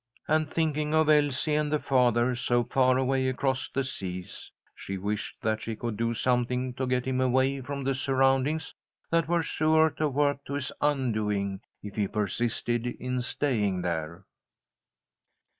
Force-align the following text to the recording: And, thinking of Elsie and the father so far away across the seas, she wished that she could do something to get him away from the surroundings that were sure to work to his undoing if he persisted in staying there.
And, 0.27 0.49
thinking 0.49 0.95
of 0.95 1.09
Elsie 1.09 1.53
and 1.53 1.71
the 1.71 1.77
father 1.77 2.33
so 2.33 2.63
far 2.63 2.97
away 2.97 3.27
across 3.29 3.69
the 3.69 3.83
seas, 3.83 4.51
she 4.73 4.97
wished 4.97 5.35
that 5.43 5.61
she 5.61 5.75
could 5.75 5.95
do 5.95 6.15
something 6.15 6.73
to 6.73 6.87
get 6.87 7.05
him 7.05 7.21
away 7.21 7.61
from 7.61 7.83
the 7.83 7.93
surroundings 7.93 8.73
that 9.11 9.27
were 9.27 9.43
sure 9.43 9.91
to 9.91 10.09
work 10.09 10.43
to 10.45 10.53
his 10.55 10.71
undoing 10.81 11.61
if 11.83 11.93
he 11.93 12.07
persisted 12.07 12.87
in 12.87 13.21
staying 13.21 13.83
there. 13.83 14.25